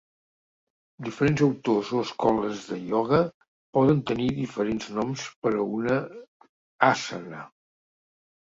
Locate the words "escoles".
2.05-2.63